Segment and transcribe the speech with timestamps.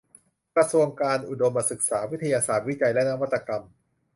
[0.55, 3.63] กระทรวงการอุดมศึกษา วิทยาศาสตร์ วิจัยและนวัตกรรม